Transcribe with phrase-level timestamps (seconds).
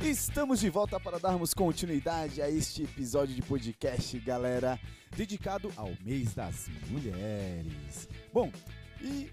[0.00, 4.80] Estamos de volta para darmos continuidade a este episódio de podcast, galera,
[5.14, 8.08] dedicado ao mês das mulheres.
[8.32, 8.50] Bom,
[9.02, 9.30] e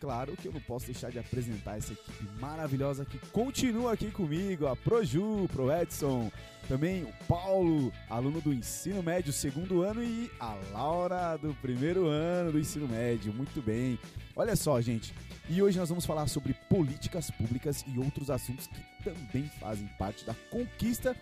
[0.00, 4.66] claro que eu não posso deixar de apresentar essa equipe maravilhosa que continua aqui comigo,
[4.66, 6.30] a Proju, Pro Edson,
[6.68, 12.52] também o Paulo, aluno do ensino médio, segundo ano, e a Laura, do primeiro ano
[12.52, 13.32] do ensino médio.
[13.32, 13.98] Muito bem.
[14.36, 15.14] Olha só, gente.
[15.48, 20.24] E hoje nós vamos falar sobre políticas públicas e outros assuntos que também fazem parte
[20.24, 21.16] da conquista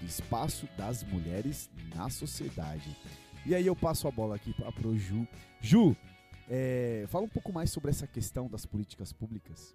[0.00, 2.96] do espaço das mulheres na sociedade.
[3.46, 4.98] E aí eu passo a bola aqui para o
[5.60, 5.96] Ju.
[6.52, 9.72] É, fala um pouco mais sobre essa questão das políticas públicas.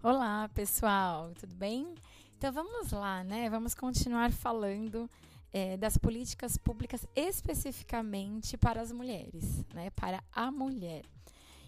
[0.00, 1.92] Olá, pessoal, tudo bem?
[2.38, 3.50] Então vamos lá, né?
[3.50, 5.10] Vamos continuar falando
[5.52, 9.90] é, das políticas públicas especificamente para as mulheres, né?
[9.90, 11.02] Para a mulher.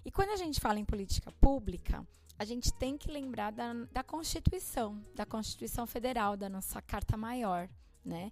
[0.04, 2.06] E quando a gente fala em política pública,
[2.38, 7.68] a gente tem que lembrar da, da Constituição, da Constituição Federal, da nossa Carta Maior,
[8.04, 8.30] né?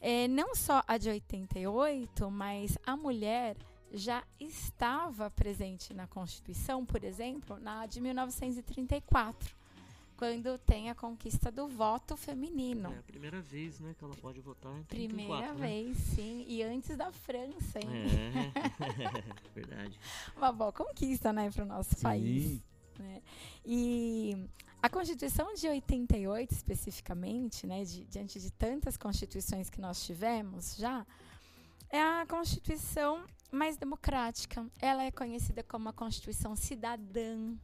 [0.00, 3.54] É, não só a de 88, mas a mulher
[3.92, 9.54] já estava presente na Constituição, por exemplo, na de 1934,
[10.16, 12.92] quando tem a conquista do voto feminino.
[12.92, 15.66] É a primeira vez, né, que ela pode votar em 34, Primeira né?
[15.66, 17.88] vez, sim, e antes da França, hein?
[18.54, 19.98] É, verdade.
[20.36, 22.02] Uma boa conquista, né, para o nosso Sim.
[22.02, 22.60] país.
[22.98, 23.20] né?
[23.64, 24.36] E
[24.80, 31.04] a Constituição de 88, especificamente, né, de- diante de tantas constituições que nós tivemos já,
[31.90, 33.24] é a Constituição
[33.54, 34.66] mais democrática.
[34.80, 37.54] Ela é conhecida como a Constituição cidadã,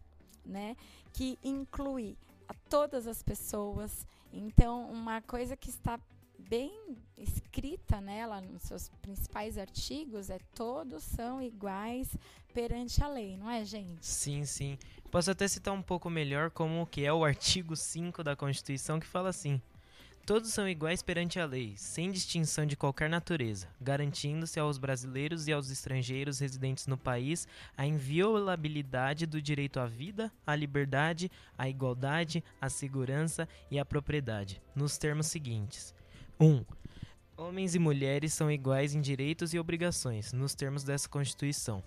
[0.44, 0.77] né,
[1.12, 2.16] que inclui
[2.48, 4.06] a todas as pessoas.
[4.33, 5.98] Então, uma coisa que está
[6.38, 12.16] bem escrita nela, nos seus principais artigos, é todos são iguais
[12.55, 14.05] perante a lei, não é, gente?
[14.05, 14.78] Sim, sim.
[15.11, 19.06] Posso até citar um pouco melhor como que é o artigo 5 da Constituição que
[19.06, 19.61] fala assim:
[20.30, 25.52] Todos são iguais perante a lei, sem distinção de qualquer natureza, garantindo-se aos brasileiros e
[25.52, 32.45] aos estrangeiros residentes no país a inviolabilidade do direito à vida, à liberdade, à igualdade,
[32.61, 35.92] à segurança e à propriedade, nos termos seguintes:
[36.39, 36.46] 1.
[36.46, 36.64] Um,
[37.36, 41.83] homens e mulheres são iguais em direitos e obrigações, nos termos dessa Constituição.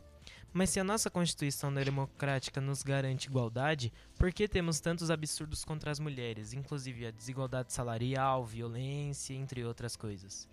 [0.54, 5.90] Mas se a nossa Constituição democrática nos garante igualdade, por que temos tantos absurdos contra
[5.90, 10.48] as mulheres, inclusive a desigualdade salarial, violência, entre outras coisas?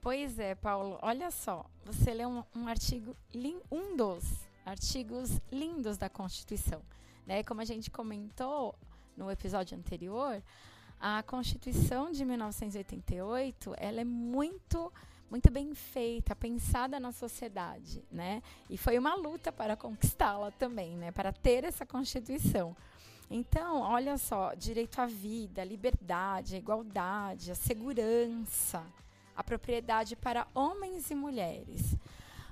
[0.00, 3.14] Pois é, Paulo, olha só, você lê um, um artigo,
[3.70, 4.24] um dos
[4.64, 6.80] artigos lindos da Constituição.
[7.26, 7.42] Né?
[7.42, 8.74] Como a gente comentou
[9.14, 10.42] no episódio anterior,
[10.98, 14.90] a Constituição de 1988 ela é muito
[15.30, 18.42] muito bem feita, pensada na sociedade, né?
[18.70, 21.10] E foi uma luta para conquistá-la também, né?
[21.10, 22.76] Para ter essa Constituição.
[23.28, 28.84] Então, olha só, direito à vida, liberdade, igualdade, a segurança,
[29.34, 31.96] a propriedade para homens e mulheres.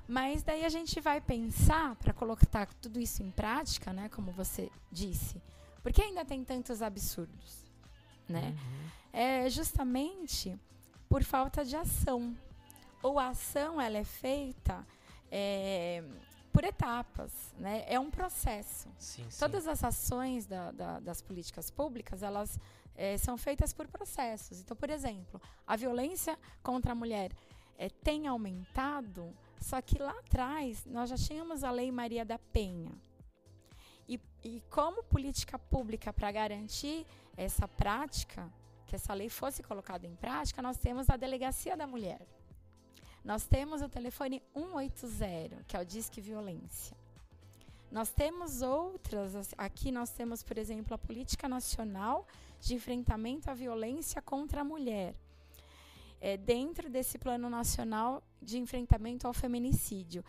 [0.06, 4.70] Mas daí a gente vai pensar para colocar tudo isso em prática, né, como você
[4.90, 5.40] disse,
[5.82, 7.64] porque ainda tem tantos absurdos,
[8.28, 8.54] né?
[9.12, 10.58] É justamente
[11.08, 12.36] por falta de ação.
[13.06, 14.76] Ou a ação ela é feita
[15.30, 16.02] é,
[16.52, 17.84] por etapas, né?
[17.86, 18.88] É um processo.
[18.98, 19.38] Sim, sim.
[19.38, 22.58] Todas as ações da- da- das políticas públicas, elas
[22.96, 24.60] eh, são feitas por processos.
[24.60, 27.32] Então, por exemplo, a violência contra a mulher
[27.76, 29.22] eh, tem aumentado,
[29.60, 32.92] só que lá atrás nós já tínhamos a Lei Maria da Penha.
[34.08, 37.04] E, e como política pública para garantir
[37.36, 38.48] essa prática,
[38.86, 42.20] que essa lei fosse colocada em prática, nós temos a Delegacia da Mulher.
[43.24, 46.96] Nós temos o telefone 180, que é o Disque Violência.
[47.90, 52.26] Nós temos outras, as- aqui nós temos, por exemplo, a Política Nacional
[52.60, 55.14] de Enfrentamento à Violência contra a Mulher.
[56.20, 60.24] É, dentro desse Plano Nacional de Enfrentamento ao Feminicídio.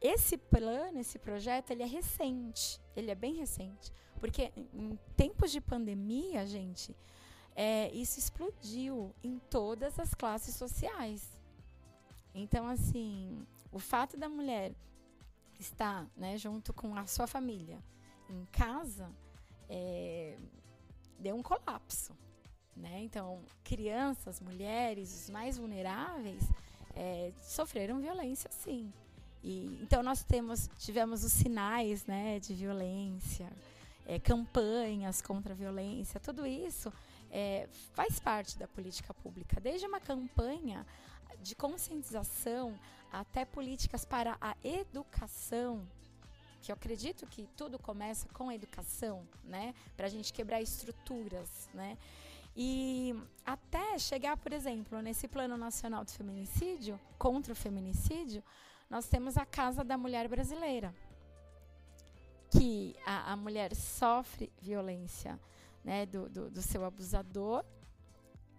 [0.00, 3.90] Esse plano, esse projeto, ele é recente, ele é bem recente,
[4.20, 6.94] porque em tempos de pandemia, gente,
[7.54, 11.26] é, isso explodiu em todas as classes sociais.
[12.34, 14.72] Então, assim, o fato da mulher
[15.58, 17.78] estar né, junto com a sua família
[18.28, 19.10] em casa
[19.68, 20.36] é,
[21.18, 22.16] deu um colapso.
[22.74, 23.02] Né?
[23.02, 26.42] Então, crianças, mulheres, os mais vulneráveis
[26.94, 28.92] é, sofreram violência, sim.
[29.42, 33.50] E, então, nós temos, tivemos os sinais né, de violência,
[34.06, 36.92] é, campanhas contra a violência, tudo isso
[37.30, 39.60] é, faz parte da política pública.
[39.60, 40.86] Desde uma campanha
[41.40, 42.78] de conscientização
[43.12, 45.86] até políticas para a educação,
[46.62, 49.74] que eu acredito que tudo começa com a educação, né?
[49.96, 51.98] Para a gente quebrar estruturas, né?
[52.56, 53.14] E
[53.44, 58.42] até chegar, por exemplo, nesse Plano Nacional de Feminicídio, contra o feminicídio,
[58.88, 60.94] nós temos a Casa da Mulher Brasileira,
[62.50, 65.40] que a, a mulher sofre violência
[65.82, 67.64] né, do, do, do seu abusador,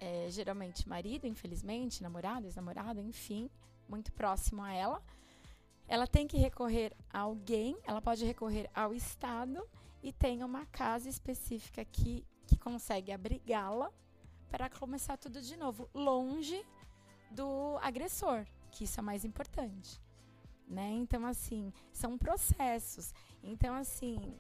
[0.04, 3.50] é, geralmente marido, infelizmente, namorado, ex-namorado, enfim,
[3.88, 5.02] muito próximo a ela.
[5.88, 9.66] Ela tem que recorrer a alguém, ela pode recorrer ao Estado
[10.02, 13.92] e tem uma casa específica que que consegue abrigá-la
[14.50, 16.64] para começar tudo de novo, longe
[17.32, 20.00] do agressor, que isso é mais importante.
[20.68, 20.92] Né?
[20.92, 23.14] Então, assim, são processos.
[23.42, 24.38] Então, assim,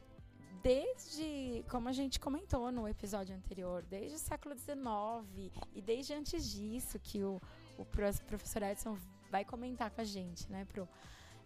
[0.63, 6.49] desde, como a gente comentou no episódio anterior, desde o século XIX e desde antes
[6.49, 7.41] disso, que o,
[7.77, 8.97] o professor Edson
[9.29, 10.87] vai comentar com a gente, né, Pro?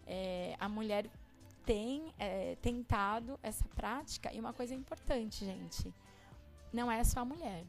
[0.06, 1.10] É, a mulher
[1.66, 5.92] tem é, tentado essa prática, e uma coisa importante, gente,
[6.72, 7.64] não é só a mulher.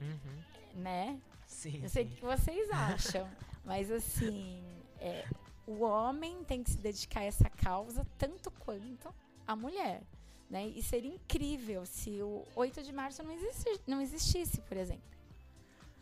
[0.00, 0.82] Uhum.
[0.82, 1.20] Né?
[1.46, 1.82] Sim.
[1.84, 3.30] Eu sei o que vocês acham,
[3.64, 4.62] mas assim,
[4.98, 5.24] é,
[5.66, 9.14] o homem tem que se dedicar a essa causa tanto quanto
[9.46, 10.02] a mulher.
[10.50, 10.68] Né?
[10.68, 15.02] E seria incrível se o 8 de março não, existi, não existisse, por exemplo.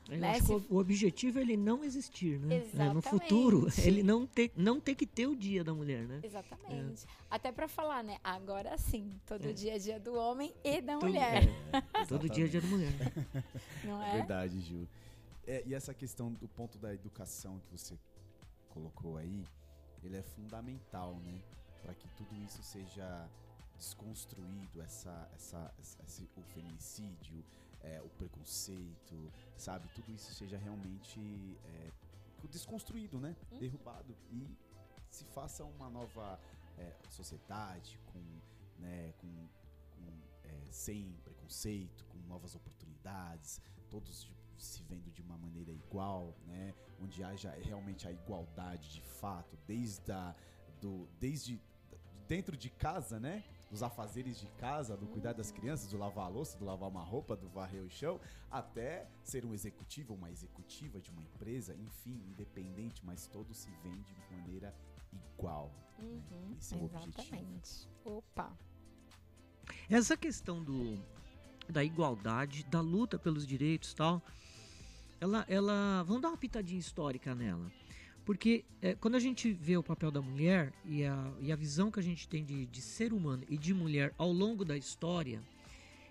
[0.08, 2.64] Né, acho que se- o, objetivo é ele não existir, né?
[2.78, 6.20] É, no futuro, ele não ter, não ter que ter o dia da mulher, né?
[6.22, 7.04] Exatamente.
[7.28, 8.18] Até para falar, né?
[8.22, 9.52] Agora sim, todo É.
[9.52, 12.68] dia é dia do homem e da Todo- mulher, é, todo dia é dia da
[12.68, 12.92] mulher.
[13.82, 14.12] não É é?
[14.18, 14.86] verdade, Gil.
[15.44, 17.98] É, e essa questão do ponto da educação que você
[18.68, 19.44] colocou aí,
[20.04, 21.34] ele é fundamental, né?
[21.82, 23.28] Para que tudo isso seja
[23.76, 27.44] desconstruído, essa, essa, esse, o feminicídio,
[27.82, 29.88] é, o preconceito, sabe?
[29.94, 31.20] Tudo isso seja realmente
[31.64, 31.90] é,
[32.50, 33.36] desconstruído, né?
[33.52, 33.58] Uhum.
[33.58, 34.56] Derrubado e
[35.10, 36.38] se faça uma nova
[36.78, 38.22] é, sociedade com,
[38.78, 39.48] né, com,
[39.94, 46.34] com, é, sem preconceito, com novas oportunidades, todos de- se vendo de uma maneira igual,
[46.46, 46.74] né?
[47.00, 50.34] Onde haja realmente a igualdade de fato, desde a,
[50.80, 51.60] do, desde
[52.26, 53.44] dentro de casa, né?
[53.70, 57.02] Dos afazeres de casa, do cuidar das crianças, do lavar a louça, do lavar uma
[57.02, 58.20] roupa, do varrer o chão,
[58.50, 63.70] até ser um executivo ou uma executiva de uma empresa, enfim, independente, mas todos se
[63.82, 64.74] veem de maneira
[65.12, 65.72] igual.
[65.98, 67.20] Uhum, Esse é o objetivo.
[67.20, 67.88] exatamente.
[68.04, 68.56] Opa.
[69.90, 70.96] Essa questão do,
[71.68, 74.22] da igualdade, da luta pelos direitos e tal,
[75.20, 76.04] ela, ela.
[76.04, 77.70] Vamos dar uma pitadinha histórica nela.
[78.26, 81.92] Porque é, quando a gente vê o papel da mulher e a, e a visão
[81.92, 85.40] que a gente tem de, de ser humano e de mulher ao longo da história,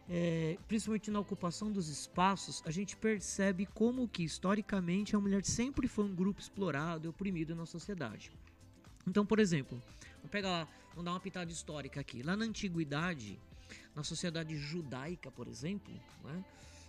[0.09, 5.89] é, principalmente na ocupação dos espaços, a gente percebe como que historicamente a mulher sempre
[5.89, 8.31] foi um grupo explorado e oprimido na sociedade.
[9.05, 9.77] Então, por exemplo,
[10.19, 12.23] vamos pegar, vamos dar uma pitada histórica aqui.
[12.23, 13.37] Lá na antiguidade,
[13.93, 16.45] na sociedade judaica, por exemplo, né,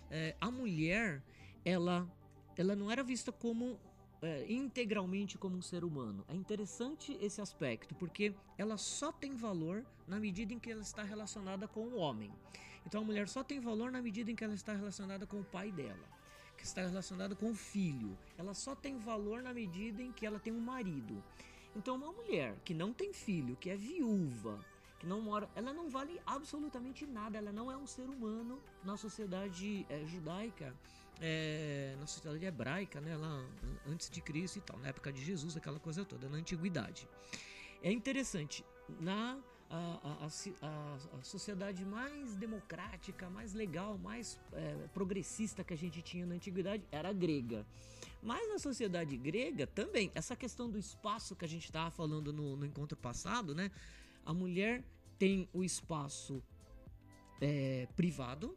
[0.09, 1.21] é, a mulher
[1.65, 2.07] ela,
[2.55, 3.77] ela não era vista como
[4.21, 6.23] é, integralmente como um ser humano.
[6.27, 11.03] É interessante esse aspecto, porque ela só tem valor na medida em que ela está
[11.03, 12.31] relacionada com o homem.
[12.85, 15.43] Então a mulher só tem valor na medida em que ela está relacionada com o
[15.43, 16.07] pai dela,
[16.57, 18.17] que está relacionada com o filho.
[18.37, 21.21] Ela só tem valor na medida em que ela tem um marido.
[21.75, 24.59] Então uma mulher que não tem filho, que é viúva,
[24.99, 27.37] que não mora, ela não vale absolutamente nada.
[27.37, 30.73] Ela não é um ser humano na sociedade é, judaica
[31.21, 33.45] é, na sociedade hebraica, né, lá
[33.87, 37.07] antes de Cristo e tal, na época de Jesus, aquela coisa toda, na antiguidade.
[37.81, 38.65] É interessante,
[38.99, 45.77] na a, a, a, a sociedade mais democrática, mais legal, mais é, progressista que a
[45.77, 47.65] gente tinha na antiguidade era a grega.
[48.21, 52.55] Mas na sociedade grega também, essa questão do espaço que a gente estava falando no,
[52.55, 53.69] no encontro passado, né?
[54.25, 54.83] A mulher
[55.19, 56.41] tem o espaço
[57.39, 58.55] é, privado,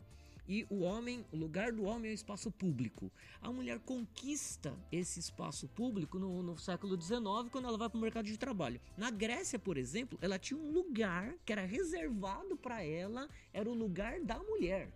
[0.51, 3.09] e o homem, o lugar do homem é o espaço público.
[3.41, 8.01] A mulher conquista esse espaço público no, no século XIX, quando ela vai para o
[8.01, 8.81] mercado de trabalho.
[8.97, 13.75] Na Grécia, por exemplo, ela tinha um lugar que era reservado para ela, era o
[13.75, 14.93] lugar da mulher.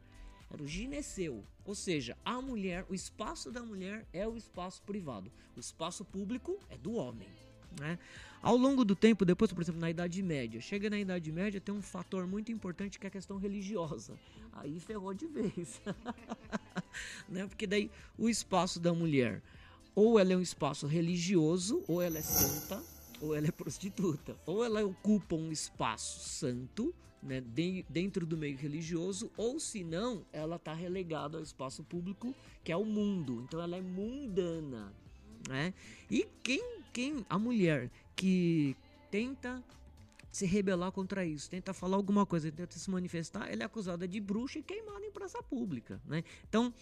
[0.50, 1.44] Era o gineceu.
[1.64, 5.30] Ou seja, a mulher, o espaço da mulher é o espaço privado.
[5.56, 7.28] O espaço público é do homem.
[7.78, 7.96] Né?
[8.44, 11.74] Ao longo do tempo, depois, por exemplo, na Idade Média, chega na Idade Média, tem
[11.74, 14.18] um fator muito importante que é a questão religiosa.
[14.52, 15.80] Aí ferrou de vez.
[17.26, 17.46] né?
[17.46, 19.42] Porque daí o espaço da mulher,
[19.94, 22.82] ou ela é um espaço religioso, ou ela é santa,
[23.18, 24.36] ou ela é prostituta.
[24.44, 30.22] Ou ela ocupa um espaço santo, né, de- dentro do meio religioso, ou se não,
[30.30, 33.42] ela está relegada ao espaço público, que é o mundo.
[33.48, 34.92] Então ela é mundana.
[35.48, 35.72] Né?
[36.10, 38.76] E quem quem a mulher que
[39.10, 39.62] tenta
[40.30, 44.20] se rebelar contra isso, tenta falar alguma coisa, tenta se manifestar, ela é acusada de
[44.20, 46.22] bruxa e queimada em praça pública, né?
[46.48, 46.72] Então,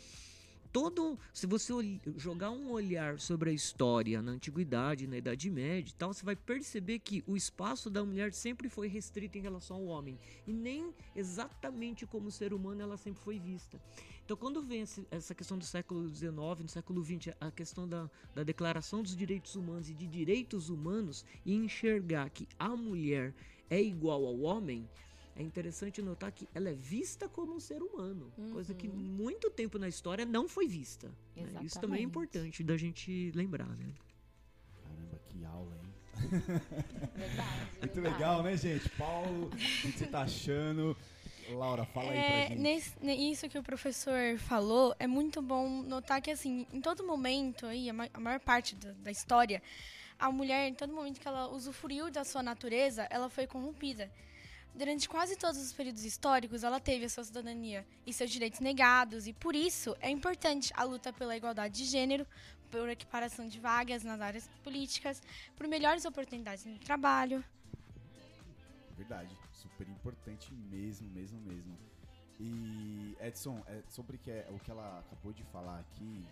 [0.71, 1.73] todo, se você
[2.17, 6.37] jogar um olhar sobre a história na antiguidade, na Idade Média e tal, você vai
[6.37, 10.95] perceber que o espaço da mulher sempre foi restrito em relação ao homem e nem
[11.17, 13.81] exatamente como ser humano ela sempre foi vista.
[14.25, 18.43] Então, quando vem essa questão do século XIX, no século XX, a questão da, da
[18.43, 23.35] Declaração dos Direitos Humanos e de direitos humanos e enxergar que a mulher
[23.69, 24.89] é igual ao homem,
[25.35, 28.51] é interessante notar que ela é vista como um ser humano, uhum.
[28.53, 28.95] coisa que uhum.
[28.95, 31.11] muito tempo na história não foi vista.
[31.35, 31.49] Né?
[31.63, 33.93] Isso também é importante da gente lembrar, né?
[34.83, 35.93] Caramba, que aula, hein?
[37.17, 38.01] Verdade, muito verdade.
[38.01, 38.89] legal, né, gente?
[38.91, 40.97] Paulo, o que você tá achando?
[41.51, 42.61] Laura, fala aí é, pra gente.
[42.61, 47.67] Nesse, isso que o professor falou, é muito bom notar que, assim, em todo momento,
[47.67, 49.63] aí, a, a maior parte da, da história,
[50.19, 54.11] a mulher, em todo momento que ela usufruiu da sua natureza, ela foi corrompida.
[54.75, 59.27] Durante quase todos os períodos históricos, ela teve a sua cidadania e seus direitos negados,
[59.27, 62.27] e por isso é importante a luta pela igualdade de gênero,
[62.71, 65.23] por equiparação de vagas nas áreas políticas,
[65.55, 67.45] por melhores oportunidades no trabalho.
[68.97, 71.79] Verdade, super importante mesmo, mesmo, mesmo.
[72.41, 76.27] E Edson, é sobre que é, o que ela acabou de falar aqui,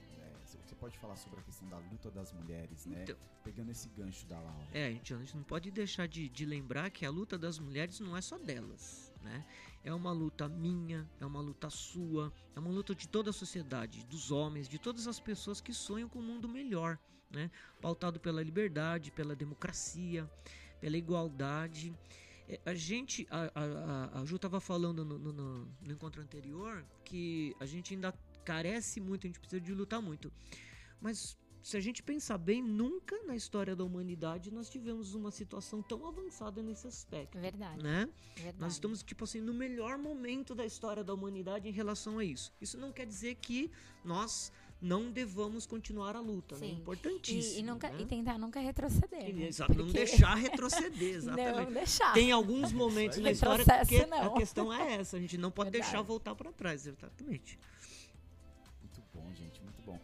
[0.64, 3.02] você pode falar sobre a questão da luta das mulheres, né?
[3.02, 4.66] Então, Pegando esse gancho da Laura.
[4.72, 7.58] É, a gente, a gente não pode deixar de, de lembrar que a luta das
[7.58, 9.44] mulheres não é só delas, né?
[9.82, 14.04] É uma luta minha, é uma luta sua, é uma luta de toda a sociedade,
[14.06, 16.98] dos homens, de todas as pessoas que sonham com um mundo melhor,
[17.30, 17.50] né?
[17.80, 20.30] Pautado pela liberdade, pela democracia,
[20.80, 21.94] pela igualdade.
[22.50, 27.54] É, a gente, a, a, a Ju estava falando no, no, no encontro anterior que
[27.60, 28.12] a gente ainda
[28.44, 30.32] carece muito, a gente precisa de lutar muito.
[31.00, 35.80] Mas se a gente pensar bem, nunca na história da humanidade nós tivemos uma situação
[35.80, 37.38] tão avançada nesse aspecto.
[37.38, 37.82] Verdade.
[37.82, 38.08] Né?
[38.34, 38.58] Verdade.
[38.58, 42.52] Nós estamos, tipo assim, no melhor momento da história da humanidade em relação a isso.
[42.60, 43.70] Isso não quer dizer que
[44.04, 46.66] nós não devamos continuar a luta, né?
[46.66, 46.72] Sim.
[46.72, 46.78] né?
[46.80, 47.56] Importantíssimo.
[47.56, 48.00] E, e nunca, né?
[48.00, 49.34] e tentar nunca retroceder.
[49.34, 49.46] Né?
[49.46, 49.82] Exato, Porque...
[49.84, 51.56] não deixar retroceder, exatamente.
[51.56, 52.12] não deixar.
[52.12, 54.34] Tem alguns momentos na história que não.
[54.34, 55.92] a questão é essa, a gente não pode Verdade.
[55.92, 57.58] deixar voltar para trás, exatamente
[59.20, 60.00] bom, gente, muito bom.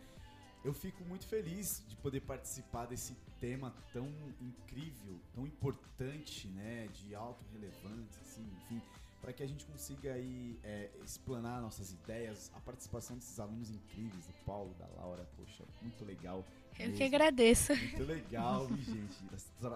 [0.65, 4.09] Eu fico muito feliz de poder participar desse tema tão
[4.41, 8.83] incrível, tão importante, né, de alta relevância, assim, enfim,
[9.21, 14.27] para que a gente consiga aí é, explanar nossas ideias, a participação desses alunos incríveis,
[14.27, 16.45] do Paulo, da Laura, poxa, muito legal.
[16.79, 16.97] Eu mesmo.
[16.97, 17.75] que agradeço.
[17.75, 19.17] Muito legal, gente,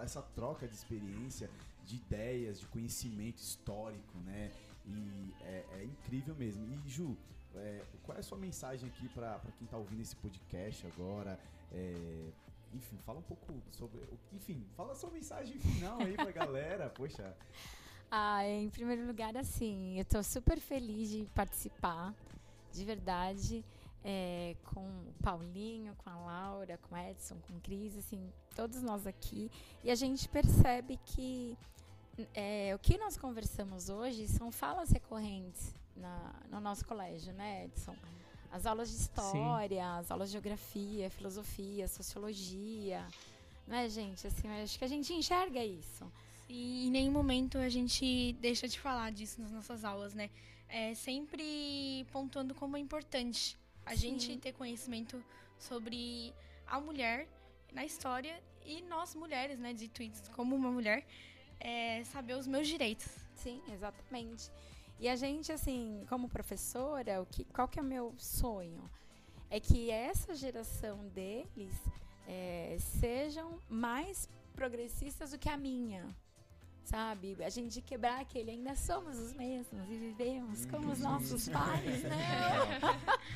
[0.02, 1.50] essa troca de experiência,
[1.84, 4.52] de ideias, de conhecimento histórico, né,
[4.86, 6.64] e é, é incrível mesmo.
[6.66, 7.16] E Ju,
[7.54, 11.38] é, qual é a sua mensagem aqui para quem está ouvindo esse podcast agora?
[11.72, 12.30] É,
[12.72, 14.00] enfim, fala um pouco sobre.
[14.32, 17.36] Enfim, fala a sua mensagem final aí pra galera, poxa.
[18.10, 22.12] Ah, em primeiro lugar, assim, eu estou super feliz de participar,
[22.72, 23.64] de verdade,
[24.04, 28.20] é, com o Paulinho, com a Laura, com o Edson, com o Cris, assim,
[28.56, 29.48] todos nós aqui.
[29.84, 31.56] E a gente percebe que
[32.34, 37.94] é, o que nós conversamos hoje são falas recorrentes na, no nosso colégio, né, Edson?
[38.50, 40.00] As aulas de história, Sim.
[40.00, 43.06] as aulas de geografia, filosofia, sociologia,
[43.66, 44.26] né, gente?
[44.26, 46.10] Assim, acho que a gente enxerga isso.
[46.52, 50.28] E em nenhum momento a gente deixa de falar disso nas nossas aulas, né?
[50.68, 54.18] É sempre pontuando como é importante a Sim.
[54.18, 55.22] gente ter conhecimento
[55.56, 56.34] sobre
[56.66, 57.28] a mulher
[57.72, 61.06] na história e nós mulheres, né, de tweets como uma mulher,
[61.60, 63.06] é, saber os meus direitos.
[63.36, 64.50] Sim, exatamente.
[64.98, 68.90] E a gente, assim, como professora, o que, qual que é o meu sonho?
[69.48, 71.74] É que essa geração deles
[72.26, 76.04] é, sejam mais progressistas do que a minha.
[76.84, 77.36] Sabe?
[77.44, 82.80] A gente quebrar aquele, ainda somos os mesmos e vivemos como os nossos pais, né?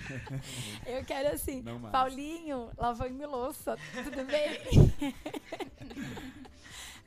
[0.87, 5.15] Eu quero assim, Paulinho, lavando louça, tudo bem?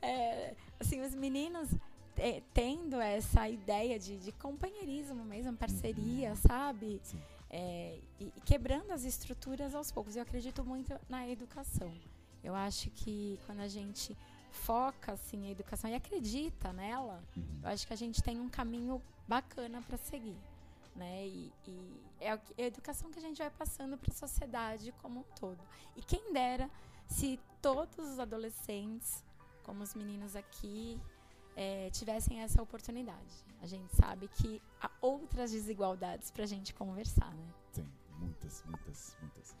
[0.00, 1.68] é, assim, os meninos
[2.18, 6.36] é, tendo essa ideia de, de, companheirismo mesmo, parceria, uhum.
[6.36, 7.00] sabe?
[7.50, 10.16] É, e, e quebrando as estruturas aos poucos.
[10.16, 11.92] Eu acredito muito na educação.
[12.42, 14.16] Eu acho que quando a gente
[14.50, 17.60] foca assim a educação e acredita nela, uhum.
[17.62, 20.36] eu acho que a gente tem um caminho bacana para seguir,
[20.96, 21.26] né?
[21.26, 24.92] E, e é, a, é a educação que a gente vai passando para a sociedade
[25.02, 25.60] como um todo.
[25.96, 26.70] E quem dera
[27.06, 29.24] se todos os adolescentes,
[29.62, 31.00] como os meninos aqui,
[31.56, 33.44] é, tivessem essa oportunidade.
[33.60, 37.48] A gente sabe que há outras desigualdades para a gente conversar, né?
[37.72, 37.88] Tem,
[38.18, 39.56] muitas, muitas, muitas.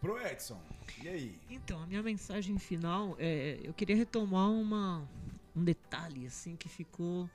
[0.00, 0.60] Pro Edson,
[1.02, 1.40] e aí?
[1.50, 5.08] Então, a minha mensagem final é, eu queria retomar uma,
[5.56, 7.28] um detalhe assim que ficou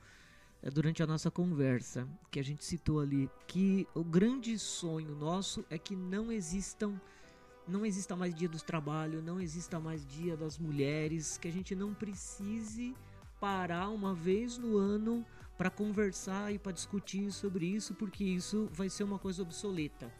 [0.62, 5.64] é, durante a nossa conversa, que a gente citou ali, que o grande sonho nosso
[5.68, 6.98] é que não existam
[7.66, 11.74] não exista mais dia do trabalho, não exista mais dia das mulheres, que a gente
[11.74, 12.94] não precise
[13.40, 15.24] parar uma vez no ano
[15.56, 20.12] para conversar e para discutir sobre isso, porque isso vai ser uma coisa obsoleta,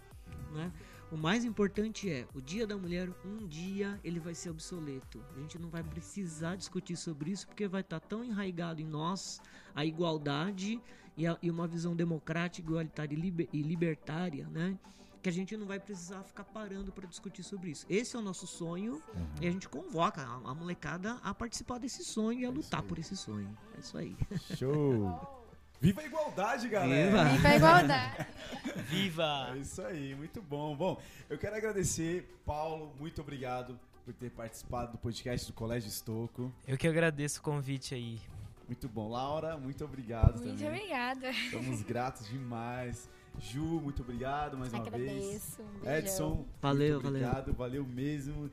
[0.53, 0.73] né?
[1.14, 5.25] O mais importante é, o Dia da Mulher, um dia ele vai ser obsoleto.
[5.37, 8.85] A gente não vai precisar discutir sobre isso porque vai estar tá tão enraizado em
[8.85, 9.40] nós
[9.76, 10.83] a igualdade
[11.16, 14.76] e, a, e uma visão democrática, igualitária e, liber, e libertária, né?
[15.23, 17.87] que a gente não vai precisar ficar parando para discutir sobre isso.
[17.88, 19.26] Esse é o nosso sonho uhum.
[19.40, 22.83] e a gente convoca a, a, molecada a participar desse sonho e a é lutar
[22.83, 23.56] por esse sonho.
[23.76, 24.16] É isso aí.
[24.56, 25.16] Show!
[25.81, 27.25] Viva a igualdade, galera!
[27.25, 28.26] Viva, Viva a igualdade!
[28.88, 29.52] Viva!
[29.54, 30.75] É isso aí, muito bom.
[30.75, 36.52] Bom, eu quero agradecer, Paulo, muito obrigado por ter participado do podcast do Colégio Estoco.
[36.66, 38.21] Eu que agradeço o convite aí.
[38.66, 39.11] Muito bom.
[39.11, 40.71] Laura, muito obrigado muito também.
[40.71, 41.31] Muito obrigada.
[41.31, 43.09] Estamos gratos demais.
[43.38, 45.99] Ju, muito obrigado mais uma Agradeço, vez.
[45.99, 47.83] Edson, valeu, muito obrigado, valeu.
[47.83, 48.50] valeu mesmo.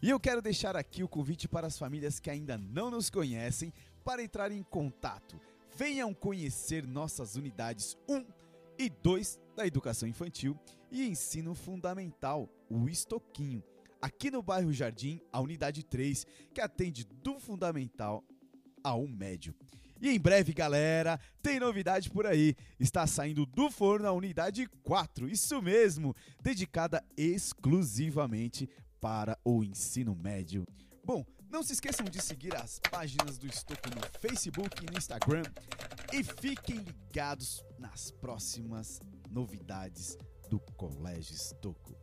[0.00, 3.72] E eu quero deixar aqui o convite para as famílias que ainda não nos conhecem
[4.04, 5.40] para entrar em contato.
[5.76, 8.24] Venham conhecer nossas unidades 1
[8.78, 10.56] e 2 da educação infantil
[10.90, 13.62] e ensino fundamental, o Estoquinho.
[14.00, 18.22] Aqui no bairro Jardim, a unidade 3, que atende do fundamental
[18.84, 19.52] ao médio.
[20.00, 22.54] E em breve, galera, tem novidade por aí.
[22.78, 28.68] Está saindo do forno a unidade 4, isso mesmo, dedicada exclusivamente
[29.00, 30.66] para o ensino médio.
[31.04, 35.44] Bom, não se esqueçam de seguir as páginas do Estoco no Facebook e no Instagram
[36.12, 38.98] e fiquem ligados nas próximas
[39.30, 40.18] novidades
[40.50, 41.94] do Colégio Estoco.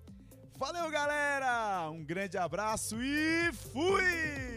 [0.58, 1.90] Valeu, galera!
[1.90, 4.51] Um grande abraço e fui!